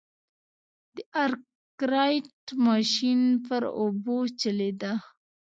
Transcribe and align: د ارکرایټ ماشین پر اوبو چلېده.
د 0.95 0.97
ارکرایټ 1.25 2.29
ماشین 2.67 3.21
پر 3.45 3.63
اوبو 3.81 4.17
چلېده. 4.41 4.93